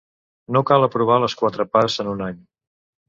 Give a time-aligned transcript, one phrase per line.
[0.55, 2.41] No cal aprovar les quatre parts en un any.